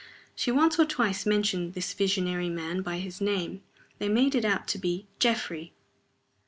She 0.33 0.49
once 0.51 0.79
or 0.79 0.85
twice 0.85 1.27
mentioned 1.27 1.75
this 1.75 1.93
visionary 1.93 2.49
man 2.49 2.81
by 2.81 2.97
his 2.97 3.21
name. 3.21 3.61
They 3.99 4.09
made 4.09 4.33
it 4.33 4.43
out 4.45 4.67
to 4.69 4.79
be 4.79 5.05
"Geoffrey." 5.19 5.73